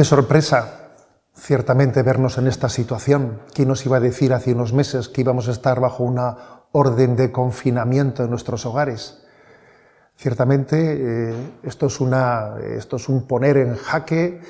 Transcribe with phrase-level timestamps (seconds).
[0.00, 0.94] Qué sorpresa,
[1.34, 3.42] ciertamente, vernos en esta situación.
[3.52, 7.16] ¿Quién nos iba a decir hace unos meses que íbamos a estar bajo una orden
[7.16, 9.22] de confinamiento en nuestros hogares?
[10.16, 11.34] Ciertamente, eh,
[11.64, 14.40] esto, es una, esto es un poner en jaque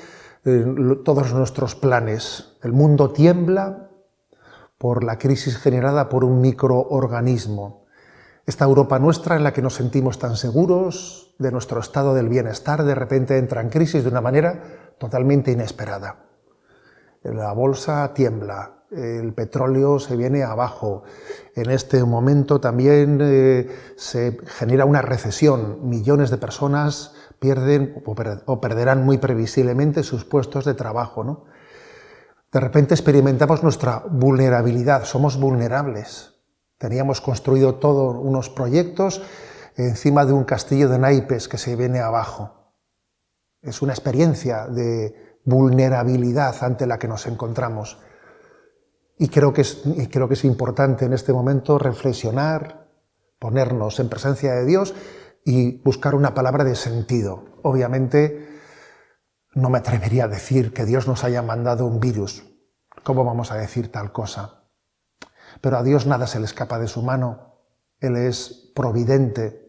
[0.45, 0.65] eh,
[1.03, 2.53] todos nuestros planes.
[2.63, 3.89] El mundo tiembla
[4.77, 7.87] por la crisis generada por un microorganismo.
[8.45, 12.85] Esta Europa nuestra en la que nos sentimos tan seguros de nuestro estado del bienestar,
[12.85, 16.27] de repente entra en crisis de una manera totalmente inesperada.
[17.23, 21.01] La bolsa tiembla, el petróleo se viene abajo.
[21.55, 23.67] En este momento también eh,
[23.97, 25.89] se genera una recesión.
[25.89, 28.03] Millones de personas pierden
[28.45, 31.23] o perderán muy previsiblemente sus puestos de trabajo.
[31.23, 31.45] ¿no?
[32.51, 36.35] De repente experimentamos nuestra vulnerabilidad, somos vulnerables.
[36.77, 39.23] Teníamos construido todos unos proyectos
[39.77, 42.60] encima de un castillo de naipes que se viene abajo
[43.61, 47.99] es una experiencia de vulnerabilidad ante la que nos encontramos.
[49.17, 52.87] Y creo que es, creo que es importante en este momento reflexionar,
[53.39, 54.95] ponernos en presencia de Dios
[55.45, 57.45] y buscar una palabra de sentido.
[57.63, 58.49] Obviamente,
[59.53, 62.43] no me atrevería a decir que Dios nos haya mandado un virus.
[63.03, 64.63] ¿Cómo vamos a decir tal cosa?
[65.59, 67.57] Pero a Dios nada se le escapa de su mano.
[67.99, 69.60] Él es providente,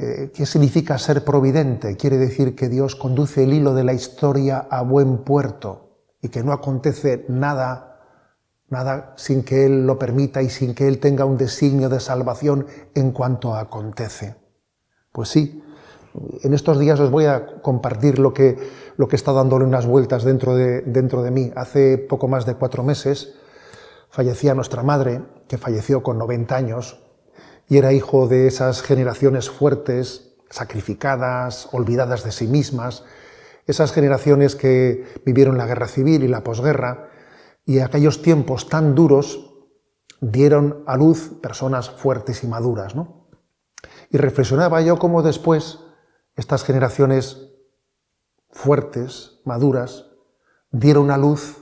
[0.00, 1.96] eh, ¿Qué significa ser providente?
[1.96, 6.44] Quiere decir que Dios conduce el hilo de la historia a buen puerto y que
[6.44, 7.98] no acontece nada,
[8.68, 12.68] nada sin que Él lo permita y sin que Él tenga un designio de salvación
[12.94, 14.36] en cuanto acontece.
[15.10, 15.64] Pues sí,
[16.44, 18.56] en estos días os voy a compartir lo que,
[18.96, 21.50] lo que está dándole unas vueltas dentro de, dentro de mí.
[21.56, 23.34] Hace poco más de cuatro meses
[24.10, 27.07] fallecía nuestra madre, que falleció con 90 años,
[27.68, 33.04] y era hijo de esas generaciones fuertes, sacrificadas, olvidadas de sí mismas,
[33.66, 37.10] esas generaciones que vivieron la guerra civil y la posguerra,
[37.66, 39.54] y aquellos tiempos tan duros
[40.20, 42.96] dieron a luz personas fuertes y maduras.
[42.96, 43.28] ¿no?
[44.10, 45.80] Y reflexionaba yo cómo después
[46.34, 47.50] estas generaciones
[48.50, 50.06] fuertes, maduras,
[50.70, 51.58] dieron a luz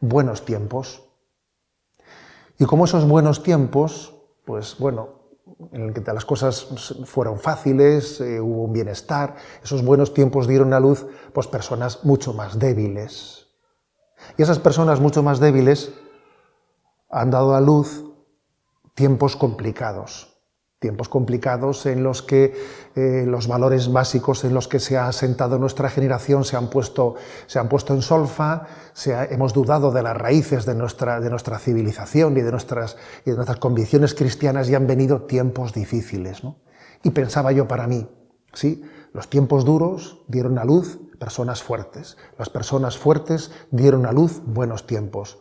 [0.00, 1.02] buenos tiempos.
[2.58, 4.14] Y como esos buenos tiempos,
[4.46, 5.21] pues bueno,
[5.72, 10.72] en el que las cosas fueron fáciles, eh, hubo un bienestar, esos buenos tiempos dieron
[10.72, 13.46] a luz pues, personas mucho más débiles.
[14.36, 15.92] Y esas personas mucho más débiles
[17.10, 18.04] han dado a luz
[18.94, 20.31] tiempos complicados,
[20.82, 22.52] tiempos complicados en los que
[22.94, 27.14] eh, los valores básicos en los que se ha asentado nuestra generación se han puesto,
[27.46, 31.58] se han puesto en solfa, se hemos dudado de las raíces de nuestra, de nuestra
[31.58, 36.42] civilización y de nuestras, y de nuestras convicciones cristianas y han venido tiempos difíciles.
[37.02, 38.06] Y pensaba yo para mí,
[38.52, 38.82] ¿sí?
[39.14, 44.86] los tiempos duros dieron a luz personas fuertes, las personas fuertes dieron a luz buenos
[44.86, 45.38] tiempos,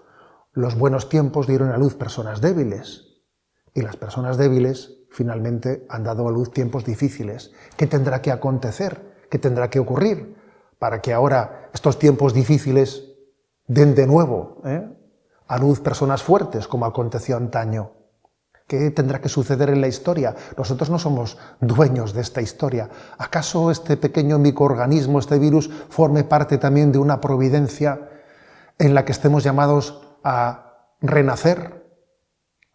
[0.53, 3.23] los buenos tiempos dieron a luz personas débiles
[3.73, 7.51] y las personas débiles finalmente han dado a luz tiempos difíciles.
[7.77, 9.27] ¿Qué tendrá que acontecer?
[9.29, 10.35] ¿Qué tendrá que ocurrir
[10.79, 13.03] para que ahora estos tiempos difíciles
[13.67, 14.88] den de nuevo eh,
[15.47, 17.91] a luz personas fuertes como aconteció antaño?
[18.67, 20.33] ¿Qué tendrá que suceder en la historia?
[20.57, 22.89] Nosotros no somos dueños de esta historia.
[23.17, 28.09] ¿Acaso este pequeño microorganismo, este virus, forme parte también de una providencia
[28.79, 31.80] en la que estemos llamados a renacer,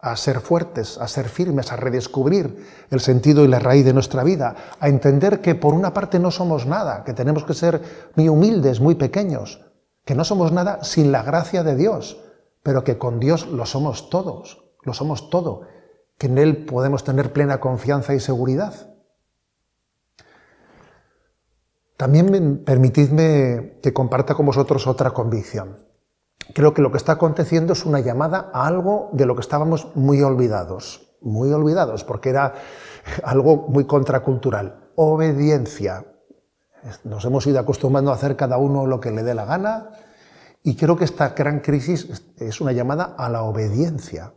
[0.07, 4.23] a ser fuertes, a ser firmes, a redescubrir el sentido y la raíz de nuestra
[4.23, 7.83] vida, a entender que por una parte no somos nada, que tenemos que ser
[8.15, 9.67] muy humildes, muy pequeños,
[10.05, 12.23] que no somos nada sin la gracia de Dios,
[12.63, 15.63] pero que con Dios lo somos todos, lo somos todo,
[16.19, 18.95] que en Él podemos tener plena confianza y seguridad.
[21.97, 25.86] También permitidme que comparta con vosotros otra convicción
[26.55, 29.89] creo que lo que está aconteciendo es una llamada a algo de lo que estábamos
[29.95, 32.55] muy olvidados, muy olvidados, porque era
[33.25, 34.91] algo muy contracultural.
[34.97, 36.05] Obediencia.
[37.05, 39.91] Nos hemos ido acostumbrando a hacer cada uno lo que le dé la gana
[40.63, 44.33] y creo que esta gran crisis es una llamada a la obediencia.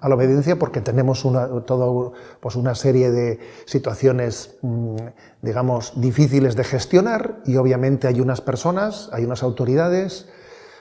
[0.00, 4.96] A la obediencia porque tenemos una, todo, pues una serie de situaciones, mm,
[5.42, 10.28] digamos, difíciles de gestionar y obviamente hay unas personas, hay unas autoridades,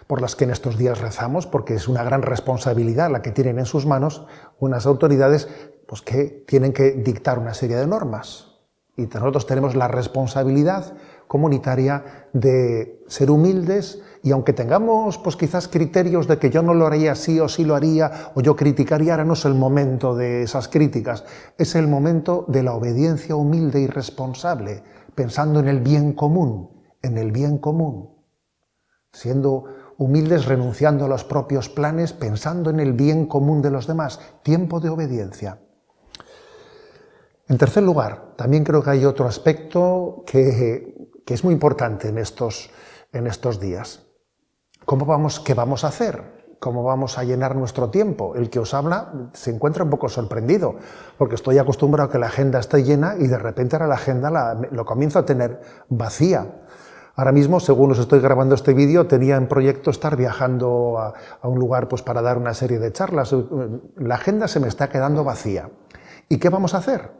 [0.07, 3.59] por las que en estos días rezamos, porque es una gran responsabilidad la que tienen
[3.59, 4.25] en sus manos
[4.59, 5.47] unas autoridades
[5.87, 8.51] pues, que tienen que dictar una serie de normas.
[8.97, 10.93] Y nosotros tenemos la responsabilidad
[11.27, 16.87] comunitaria de ser humildes y aunque tengamos pues quizás criterios de que yo no lo
[16.87, 20.43] haría así o sí lo haría o yo criticaría, ahora no es el momento de
[20.43, 21.25] esas críticas,
[21.57, 26.69] es el momento de la obediencia humilde y responsable, pensando en el bien común,
[27.01, 28.09] en el bien común,
[29.11, 29.65] siendo
[29.97, 34.79] humildes, renunciando a los propios planes, pensando en el bien común de los demás, tiempo
[34.79, 35.59] de obediencia.
[37.47, 42.71] En tercer lugar, también creo que hay otro aspecto que, es muy importante en estos,
[43.11, 44.03] en estos días.
[44.85, 46.35] ¿Cómo vamos, ¿Qué vamos a hacer?
[46.59, 48.35] ¿Cómo vamos a llenar nuestro tiempo?
[48.35, 50.75] El que os habla se encuentra un poco sorprendido,
[51.19, 54.55] porque estoy acostumbrado a que la agenda esté llena y de repente ahora la agenda
[54.71, 56.64] lo comienzo a tener vacía.
[57.15, 61.59] Ahora mismo, según os estoy grabando este vídeo, tenía en proyecto estar viajando a, un
[61.59, 63.33] lugar pues, para dar una serie de charlas.
[63.95, 65.69] La agenda se me está quedando vacía.
[66.27, 67.11] ¿Y qué vamos a hacer?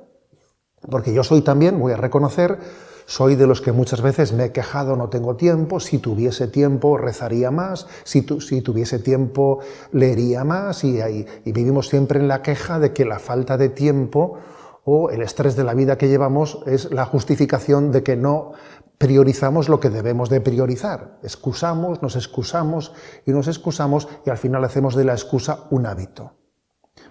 [0.90, 2.60] Porque yo soy también, voy a reconocer,
[3.06, 6.98] soy de los que muchas veces me he quejado, no tengo tiempo, si tuviese tiempo
[6.98, 9.60] rezaría más, si, tuviese tiempo
[9.94, 14.40] leería más y vivimos siempre en la queja de que la falta de tiempo
[14.86, 18.54] o el estrés de la vida que llevamos es la justificación de que no
[19.00, 21.18] priorizamos lo que debemos de priorizar.
[21.24, 22.94] Excusamos, nos excusamos
[23.26, 26.34] y nos excusamos y al final hacemos de la excusa un hábito.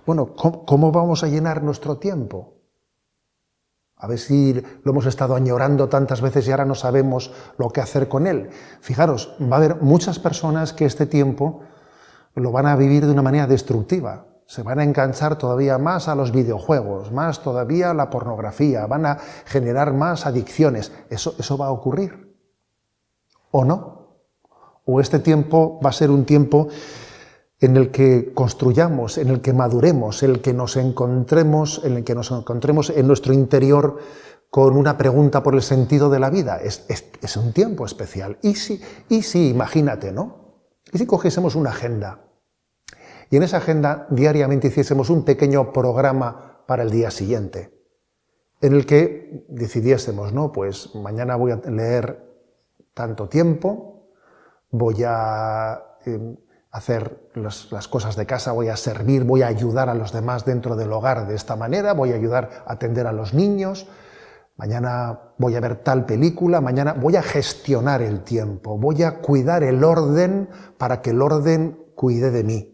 [0.07, 2.55] Bueno, ¿cómo, vamos a llenar nuestro tiempo?
[3.97, 7.81] A ver si lo hemos estado añorando tantas veces y ahora no sabemos lo que
[7.81, 8.51] hacer con él.
[8.81, 11.63] Fijaros, va a haber muchas personas que este tiempo
[12.37, 14.27] lo van a vivir de una manera destructiva.
[14.47, 19.07] Se van a enganchar todavía más a los videojuegos, más todavía a la pornografía, van
[19.07, 20.93] a generar más adicciones.
[21.09, 22.37] ¿Eso, eso va a ocurrir?
[23.51, 24.19] ¿O no?
[24.85, 26.69] ¿O este tiempo va a ser un tiempo
[27.61, 32.05] en el que construyamos, en el que maduremos, en el que nos encontremos, en el
[32.05, 33.99] que nos encontremos en nuestro interior
[34.51, 36.59] con una pregunta por el sentido de la vida.
[36.59, 38.39] Es, es, un tiempo especial.
[38.43, 40.61] Y si, y si, imagínate, ¿no?
[40.93, 42.21] Y si cogiésemos una agenda
[43.35, 47.77] y en esa agenda diariamente hiciésemos un pequeño programa para el día siguiente,
[48.61, 50.53] en el que decidiésemos, ¿no?
[50.53, 52.33] Pues mañana voy a leer
[52.95, 54.07] tanto tiempo,
[54.71, 56.37] voy a em,
[56.71, 60.77] hacer las, cosas de casa, voy a servir, voy a ayudar a los demás dentro
[60.77, 63.89] del hogar de esta manera, voy a ayudar a atender a los niños,
[64.57, 69.65] mañana voy a ver tal película, mañana voy a gestionar el tiempo, voy a cuidar
[69.65, 70.49] el orden
[70.79, 72.74] para que el orden cuide de mí.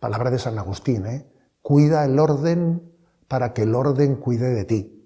[0.00, 1.26] Palabra de San Agustín, ¿eh?
[1.60, 2.92] Cuida el orden
[3.26, 4.98] para que el orden cuide de ti.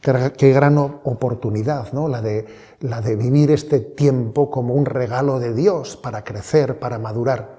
[0.00, 2.08] Qué, gran oportunidad, ¿no?
[2.08, 2.46] La de,
[2.80, 7.58] la de vivir este tiempo como un regalo de Dios para crecer, para madurar.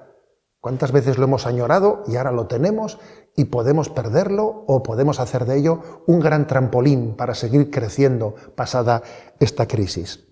[0.58, 2.98] ¿Cuántas veces lo hemos añorado y ahora lo tenemos
[3.36, 9.02] y podemos perderlo o podemos hacer de ello un gran trampolín para seguir creciendo pasada
[9.38, 10.26] esta crisis?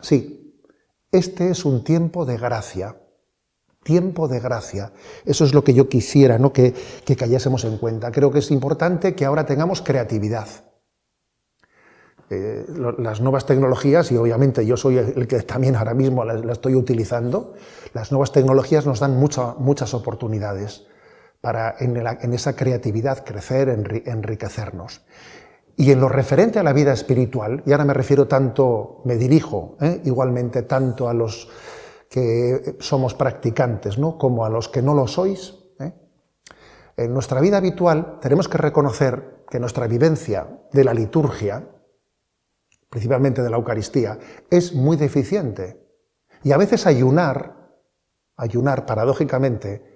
[0.00, 0.62] Sí,
[1.12, 2.99] este es un tiempo de gracia,
[3.82, 4.92] tiempo de gracia.
[5.24, 6.52] Eso es lo que yo quisiera ¿no?
[6.52, 6.74] que,
[7.04, 8.12] que cayésemos en cuenta.
[8.12, 10.48] Creo que es importante que ahora tengamos creatividad.
[12.32, 12.64] Eh,
[12.98, 17.54] las nuevas tecnologías, y obviamente yo soy el que también ahora mismo la, estoy utilizando,
[17.92, 20.86] las nuevas tecnologías nos dan muchas oportunidades
[21.40, 23.68] para en, esa creatividad crecer,
[24.06, 25.02] enriquecernos.
[25.76, 29.76] Y en lo referente a la vida espiritual, y ahora me refiero tanto, me dirijo
[29.80, 30.00] ¿eh?
[30.04, 31.48] igualmente tanto a los
[32.10, 34.18] que somos practicantes, ¿no?
[34.18, 35.94] como a los que no lo sois, ¿eh?
[36.96, 41.68] en nuestra vida habitual tenemos que reconocer que nuestra vivencia de la liturgia,
[42.90, 44.18] principalmente de la Eucaristía,
[44.50, 45.86] es muy deficiente.
[46.42, 47.78] Y a veces ayunar,
[48.36, 49.90] ayunar paradójicamente,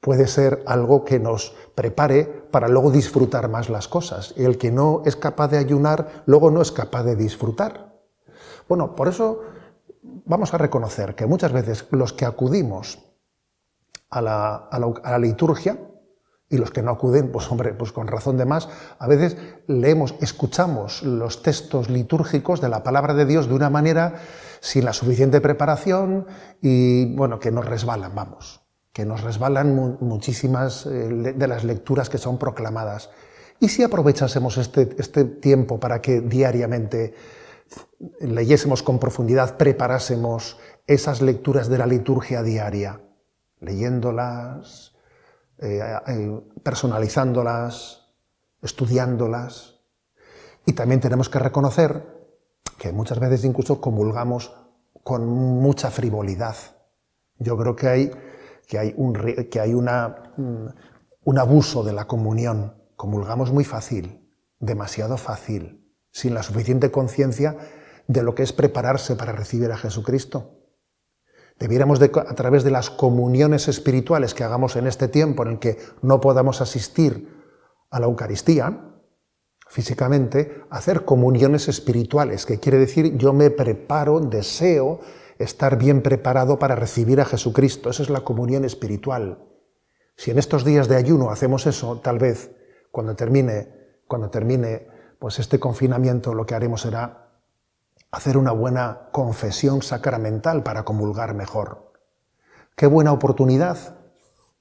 [0.00, 4.34] puede ser algo que nos prepare para luego disfrutar más las cosas.
[4.36, 7.92] Y el que no es capaz de ayunar, luego no es capaz de disfrutar.
[8.68, 9.42] Bueno, por eso
[10.24, 12.98] vamos a reconocer que muchas veces los que acudimos
[14.10, 15.78] a la, a la liturgia,
[16.48, 19.36] y los que no acuden, pues hombre, pues con razón de más, a veces
[19.66, 24.14] leemos, escuchamos los textos litúrgicos de la palabra de Dios de una manera
[24.60, 26.26] sin la suficiente preparación
[26.62, 28.60] y bueno, que nos resbalan, vamos,
[28.92, 33.10] que nos resbalan muchísimas eh, de las lecturas que son proclamadas.
[33.58, 37.14] ¿Y si aprovechásemos este, este tiempo para que diariamente
[38.20, 43.00] leyésemos con profundidad, preparásemos esas lecturas de la liturgia diaria,
[43.60, 44.94] leyéndolas,
[45.58, 48.08] eh, eh, personalizándolas,
[48.62, 49.80] estudiándolas.
[50.66, 52.04] Y también tenemos que reconocer
[52.78, 54.54] que muchas veces incluso comulgamos
[55.02, 56.56] con mucha frivolidad.
[57.38, 58.10] Yo creo que hay,
[58.66, 59.14] que hay, un,
[59.50, 60.66] que hay mm,
[61.24, 62.74] un abuso de la comunión.
[62.96, 65.85] Comulgamos muy fácil, demasiado fácil,
[66.16, 67.58] sin la suficiente conciencia
[68.06, 70.62] de lo que es prepararse para recibir a Jesucristo.
[71.58, 75.76] Debiéramos, a través de las comuniones espirituales que hagamos en este tiempo en el que
[76.00, 77.28] no podamos asistir
[77.90, 78.94] a la Eucaristía,
[79.68, 85.00] físicamente, hacer comuniones espirituales, que quiere decir yo me preparo, deseo
[85.38, 87.90] estar bien preparado para recibir a Jesucristo.
[87.90, 89.44] Esa es la comunión espiritual.
[90.16, 92.52] Si en estos días de ayuno hacemos eso, tal vez
[92.90, 93.68] cuando termine,
[94.08, 97.28] cuando termine pues este confinamiento, lo que haremos será
[98.10, 101.92] hacer una buena confesión sacramental para comulgar mejor.
[102.76, 103.98] Qué buena oportunidad,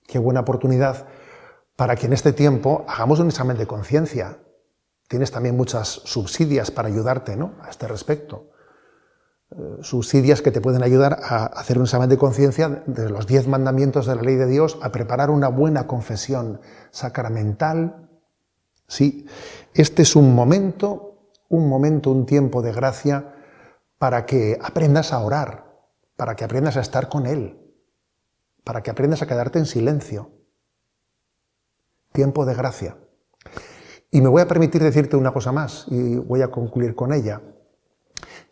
[0.07, 1.07] qué buena oportunidad
[1.75, 4.39] para que en este tiempo hagamos un examen de conciencia.
[5.07, 7.53] Tienes también muchas subsidias para ayudarte ¿no?
[7.61, 8.49] a este respecto.
[9.51, 13.47] Eh, subsidias que te pueden ayudar a hacer un examen de conciencia de los diez
[13.47, 18.09] mandamientos de la ley de Dios, a preparar una buena confesión sacramental.
[18.87, 19.25] Sí,
[19.73, 23.35] este es un momento, un momento, un tiempo de gracia
[23.97, 25.79] para que aprendas a orar,
[26.15, 27.59] para que aprendas a estar con Él,
[28.63, 30.31] para que aprendas a quedarte en silencio.
[32.11, 32.97] Tiempo de gracia.
[34.11, 37.41] Y me voy a permitir decirte una cosa más y voy a concluir con ella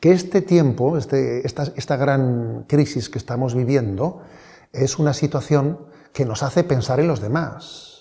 [0.03, 4.21] que este tiempo, este, esta, gran crisis que estamos viviendo,
[4.73, 7.92] es una situación que nos hace pensar en los demás,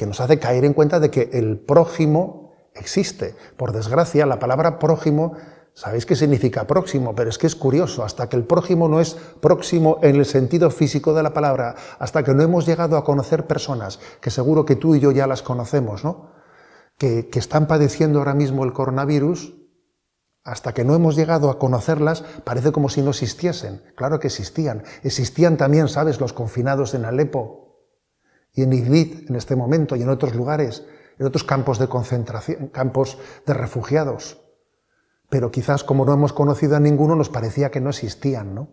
[0.00, 3.34] que nos hace caer en cuenta de que el prójimo existe.
[3.58, 5.34] Por desgracia, la palabra prójimo,
[5.74, 9.18] sabéis qué significa próximo, pero es que es curioso, hasta que el prójimo no es
[9.42, 13.46] próximo en el sentido físico de la palabra, hasta que no hemos llegado a conocer
[13.46, 16.30] personas, que seguro que tú y yo ya las conocemos, ¿no?
[16.96, 19.52] que, que están padeciendo ahora mismo el coronavirus,
[20.44, 23.82] hasta que no hemos llegado a conocerlas, parece como si no existiesen.
[23.96, 24.82] Claro que existían.
[25.02, 27.69] Existían también, ¿sabes?, los confinados en Alepo
[28.52, 30.84] y en Idlib en este momento y en otros lugares,
[31.18, 34.40] en otros campos de concentración, campos de refugiados.
[35.28, 38.68] Pero quizás como no hemos conocido a ninguno, nos parecía que no existían, ¿no?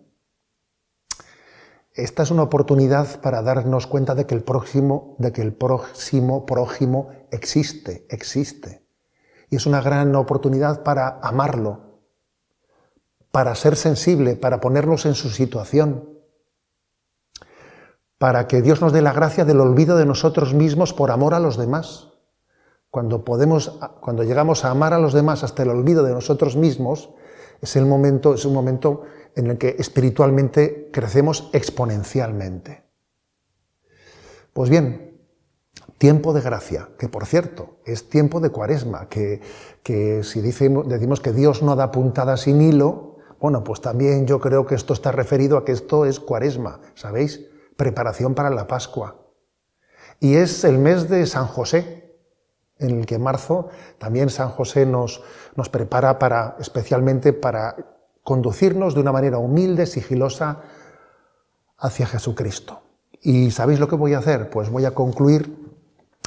[1.93, 6.45] Esta es una oportunidad para darnos cuenta de que el próximo, de que el próximo
[6.45, 8.87] prójimo existe, existe
[9.49, 12.01] y es una gran oportunidad para amarlo,
[13.31, 16.16] para ser sensible, para ponernos en su situación,
[18.17, 21.39] para que Dios nos dé la gracia del olvido de nosotros mismos por amor a
[21.39, 22.09] los demás.
[22.89, 27.11] Cuando, podemos, cuando llegamos a amar a los demás hasta el olvido de nosotros mismos,
[27.61, 29.03] es, el momento, es un momento
[29.35, 32.83] en el que espiritualmente crecemos exponencialmente.
[34.53, 35.19] Pues bien,
[35.97, 39.41] tiempo de gracia, que por cierto es tiempo de cuaresma, que,
[40.23, 44.73] si decimos, que Dios no da puntada sin hilo, bueno, pues también yo creo que
[44.73, 47.45] esto está referido a que esto es cuaresma, ¿sabéis?
[47.77, 49.15] Preparación para la Pascua.
[50.19, 52.15] Y es el mes de San José,
[52.79, 55.23] en el que en marzo también San José nos,
[55.55, 57.75] nos prepara para, especialmente para
[58.23, 60.61] conducirnos de una manera humilde, sigilosa,
[61.77, 62.81] hacia Jesucristo.
[63.21, 64.49] ¿Y sabéis lo que voy a hacer?
[64.49, 65.67] Pues voy a concluir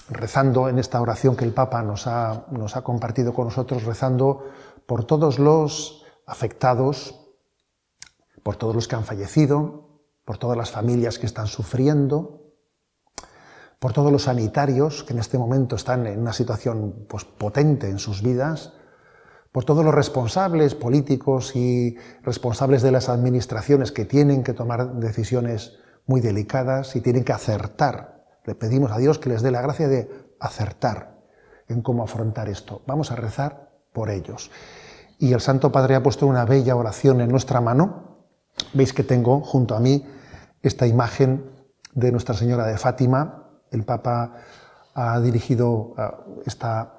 [0.09, 4.45] rezando en esta oración que el Papa nos ha, nos ha compartido con nosotros, rezando
[4.87, 7.21] por todos los afectados,
[8.42, 9.89] por todos los que han fallecido,
[10.30, 12.54] por todas las familias que están sufriendo,
[13.80, 17.99] por todos los sanitarios que en este momento están en una situación pues, potente en
[17.99, 18.72] sus vidas,
[19.50, 25.80] por todos los responsables políticos y responsables de las administraciones que tienen que tomar decisiones
[26.06, 29.88] muy delicadas y tienen que acertar le pedimos a Dios que les dé la gracia
[29.88, 30.08] de
[30.38, 31.18] acertar
[31.66, 32.82] en cómo afrontar esto.
[32.87, 34.52] Vamos a rezar por ellos.
[35.18, 38.28] Y el Santo Padre ha puesto una bella oración en nuestra mano.
[38.75, 40.06] Veis que tengo junto a mí
[40.62, 41.50] esta imagen
[41.95, 43.45] de Nuestra Señora de Fátima.
[43.71, 44.35] El Papa
[44.95, 46.95] ha dirigido uh, esta,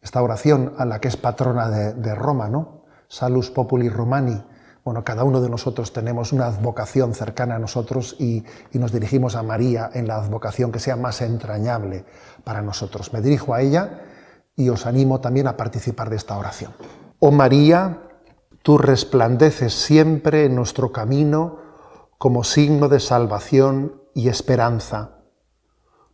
[0.00, 2.84] esta oración a la que es patrona de, de Roma, ¿no?
[3.08, 4.40] Salus Populi Romani,
[4.82, 9.42] bueno, cada uno de nosotros tenemos una advocación cercana a nosotros y, nos dirigimos a
[9.42, 12.04] María en la advocación que sea más entrañable
[12.44, 13.12] para nosotros.
[13.12, 14.00] Me dirijo a ella
[14.56, 16.72] y os animo también a participar de esta oración.
[17.18, 17.98] Oh María,
[18.62, 21.58] tú resplandeces siempre en nuestro camino
[22.20, 25.22] como signo de salvación y esperanza.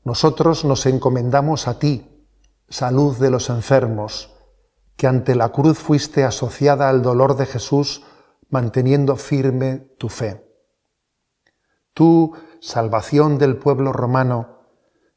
[0.05, 2.25] Nosotros nos encomendamos a ti,
[2.69, 4.33] salud de los enfermos,
[4.95, 8.05] que ante la cruz fuiste asociada al dolor de Jesús
[8.49, 10.49] manteniendo firme tu fe.
[11.93, 14.61] Tú, salvación del pueblo romano,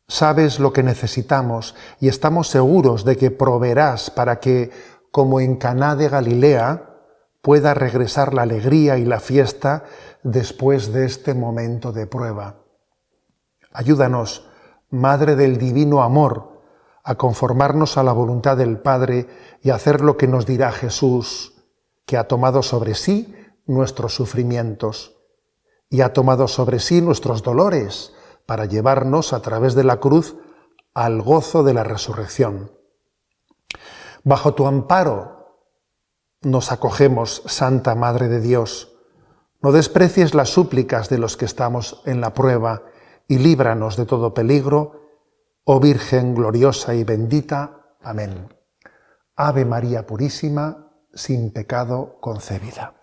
[0.08, 4.72] sabes lo que necesitamos y estamos seguros de que proveerás para que,
[5.12, 6.89] como en Caná de Galilea,
[7.42, 9.86] pueda regresar la alegría y la fiesta
[10.24, 12.64] después de este momento de prueba.
[13.72, 14.50] Ayúdanos,
[14.90, 16.62] Madre del Divino Amor,
[17.04, 19.28] a conformarnos a la voluntad del Padre
[19.62, 21.54] y a hacer lo que nos dirá Jesús
[22.06, 25.16] que ha tomado sobre sí nuestros sufrimientos
[25.90, 28.14] y ha tomado sobre sí nuestros dolores
[28.46, 30.36] para llevarnos a través de la cruz
[30.96, 32.72] al gozo de la resurrección.
[34.24, 35.39] Bajo tu amparo
[36.42, 38.96] nos acogemos, Santa Madre de Dios.
[39.62, 42.84] No desprecies las súplicas de los que estamos en la prueba
[43.28, 45.02] y líbranos de todo peligro,
[45.66, 47.96] oh Virgen gloriosa y bendita.
[48.02, 48.54] Amén.
[49.36, 52.99] Ave María Purísima, sin pecado concebida.